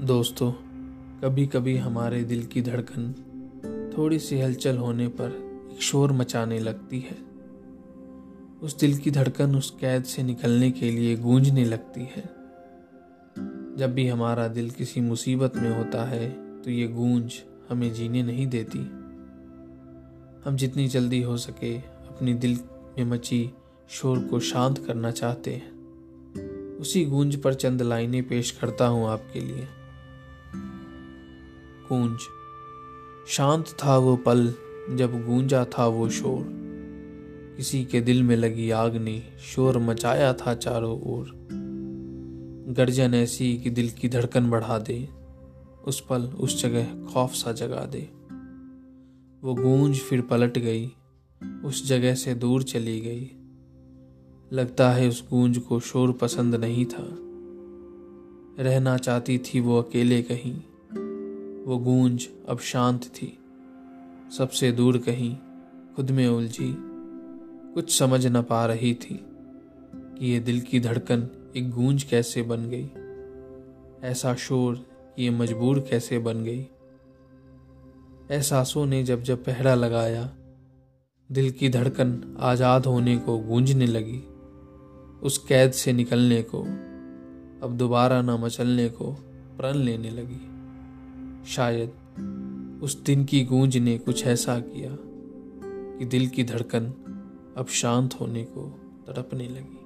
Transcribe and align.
दोस्तों 0.00 0.50
कभी 1.20 1.46
कभी 1.46 1.76
हमारे 1.76 2.22
दिल 2.24 2.44
की 2.46 2.60
धड़कन 2.62 3.12
थोड़ी 3.96 4.18
सी 4.18 4.38
हलचल 4.40 4.76
होने 4.76 5.08
पर 5.08 5.30
एक 5.72 5.82
शोर 5.82 6.12
मचाने 6.12 6.58
लगती 6.58 7.00
है। 7.00 7.16
उस 8.62 8.78
दिल 8.78 8.96
की 8.98 9.10
धड़कन 9.10 9.56
उस 9.56 9.70
कैद 9.70 10.04
से 10.04 10.22
निकलने 10.22 10.70
के 10.70 10.90
लिए 10.90 11.16
गूंजने 11.16 11.64
लगती 11.64 12.00
है। 12.00 12.22
जब 13.76 13.92
भी 13.94 14.06
हमारा 14.08 14.46
दिल 14.48 14.70
किसी 14.70 15.00
मुसीबत 15.00 15.56
में 15.56 15.76
होता 15.78 16.04
है 16.04 16.28
तो 16.62 16.70
ये 16.70 16.86
गूंज 16.88 17.34
हमें 17.70 17.92
जीने 17.92 18.22
नहीं 18.22 18.46
देती। 18.46 18.78
हम 20.44 20.56
जितनी 20.56 20.86
जल्दी 20.88 21.22
हो 21.22 21.36
सके 21.36 21.76
अपनी 21.78 22.34
दिल 22.34 22.58
में 22.98 23.04
मची 23.04 23.50
शोर 23.90 24.20
को 24.20 24.40
शांत 24.40 24.78
करना 24.78 25.10
चाहते 25.10 25.54
हैं। 25.54 26.78
उसी 26.78 27.04
गूंज 27.04 27.36
पर 27.36 27.54
चंद 27.54 27.82
लाइनें 27.82 28.22
पेश 28.28 28.50
करता 28.50 28.86
हूँ 28.86 29.08
आपके 29.08 29.40
लिए। 29.40 29.68
गूंज। 31.92 32.18
शांत 33.28 33.66
था 33.66 33.98
वो 33.98 34.16
पल, 34.16 34.54
जब 34.90 35.26
गूंजा 35.26 35.64
था 35.64 35.86
वो 35.86 36.08
शोर। 36.08 36.46
किसी 37.56 37.84
के 37.84 38.00
दिल 38.00 38.22
में 38.22 38.36
लगी 38.36 38.70
आग 38.70 38.96
ने 38.96 39.22
शोर 39.40 39.78
मचाया 39.78 40.32
था 40.32 40.54
चारों 40.54 41.00
ओर। 41.00 41.46
गर्जन 42.68 43.14
ऐसी 43.14 43.58
कि 43.58 43.70
दिल 43.70 43.90
की 43.90 44.08
धड़कन 44.08 44.50
बढ़ा 44.50 44.78
दे, 44.78 45.08
उस 45.84 46.06
पल 46.10 46.22
उस 46.22 46.62
जगह 46.62 47.04
खौफ 47.12 47.32
सा 47.32 47.52
जगा 47.52 47.84
दे। 47.86 48.10
वो 49.44 49.54
गूंज 49.54 49.98
फिर 49.98 50.20
पलट 50.20 50.58
गई, 50.58 50.92
उस 51.64 51.86
जगह 51.86 52.14
से 52.14 52.34
दूर 52.34 52.62
चली 52.62 53.00
गई। 53.00 53.30
लगता 54.52 54.90
है 54.90 55.08
उस 55.08 55.28
गूंज 55.30 55.58
को 55.58 55.80
शोर 55.80 56.12
पसंद 56.12 56.54
नहीं 56.54 56.84
था। 56.84 57.16
रहना 58.62 58.96
चाहती 58.96 59.38
थी 59.38 59.60
वो 59.60 59.82
अकेले 59.82 60.22
कहीं 60.22 60.60
वो 61.60 61.78
गूंज 61.78 62.28
अब 62.48 62.58
शांत 62.58 63.04
थी। 63.14 63.36
सबसे 64.38 64.70
दूर 64.72 64.98
कहीं 64.98 65.34
खुद 65.96 66.10
में 66.10 66.26
उलझी, 66.28 66.72
कुछ 67.74 67.98
समझ 67.98 68.26
न 68.26 68.42
पा 68.42 68.64
रही 68.66 68.92
थी 68.94 69.18
कि 69.94 70.26
ये 70.26 70.40
दिल 70.40 70.60
की 70.60 70.80
धड़कन 70.80 71.28
एक 71.56 71.70
गूंज 71.70 72.02
कैसे 72.02 72.42
बन 72.42 72.68
गई, 72.70 72.90
ऐसा 74.08 74.34
शोर 74.34 74.74
कि 75.16 75.22
ये 75.22 75.30
मजबूर 75.30 75.80
कैसे 75.80 76.18
बन 76.18 76.44
गई। 76.44 76.66
एहसासों 78.30 78.84
ने 78.86 79.02
जब 79.04 79.22
जब 79.22 79.44
पहरा 79.44 79.74
लगाया, 79.74 80.30
दिल 81.30 81.50
की 81.50 81.68
धड़कन 81.68 82.36
आज़ाद 82.40 82.86
होने 82.86 83.16
को 83.16 83.38
गूंजने 83.38 83.86
लगी, 83.86 84.22
उस 85.22 85.38
कैद 85.38 85.72
से 85.72 85.92
निकलने 85.92 86.42
को, 86.42 86.62
अब 87.62 87.76
दोबारा 87.76 88.22
न 88.22 88.38
मचलने 88.40 88.88
को 88.88 89.12
प्रण 89.56 89.76
लेने 89.76 90.10
लगी। 90.10 90.40
शायद 91.46 91.92
उस 92.82 93.02
दिन 93.02 93.24
की 93.24 93.44
गूंज 93.44 93.76
ने 93.76 93.98
कुछ 93.98 94.26
ऐसा 94.26 94.60
किया 94.60 94.96
कि 95.98 96.04
दिल 96.04 96.28
की 96.28 96.44
धड़कन 96.44 96.86
अब 97.56 97.66
शांत 97.66 98.14
होने 98.20 98.44
को 98.44 98.80
तड़पने 99.06 99.48
लगी। 99.48 99.79